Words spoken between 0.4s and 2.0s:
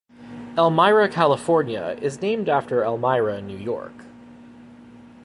Elmira, California,